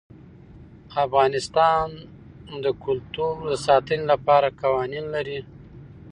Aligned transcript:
افغانستان 1.05 1.87
د 2.63 2.65
کلتور 2.83 3.35
د 3.51 3.53
ساتنې 3.65 4.05
لپاره 4.11 4.47
قوانین 4.61 5.05
لري. 5.15 5.39